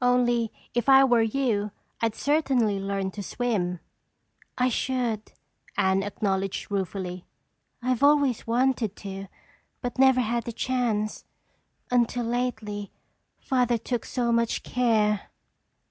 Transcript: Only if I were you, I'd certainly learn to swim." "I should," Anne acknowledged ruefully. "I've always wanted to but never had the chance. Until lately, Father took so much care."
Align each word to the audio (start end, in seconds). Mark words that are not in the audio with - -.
Only 0.00 0.50
if 0.72 0.88
I 0.88 1.04
were 1.04 1.20
you, 1.20 1.70
I'd 2.00 2.14
certainly 2.14 2.78
learn 2.80 3.10
to 3.10 3.22
swim." 3.22 3.80
"I 4.56 4.70
should," 4.70 5.32
Anne 5.76 6.02
acknowledged 6.02 6.70
ruefully. 6.70 7.26
"I've 7.82 8.02
always 8.02 8.46
wanted 8.46 8.96
to 8.96 9.26
but 9.82 9.98
never 9.98 10.22
had 10.22 10.44
the 10.44 10.52
chance. 10.52 11.26
Until 11.90 12.24
lately, 12.24 12.92
Father 13.38 13.76
took 13.76 14.06
so 14.06 14.32
much 14.32 14.62
care." 14.62 15.28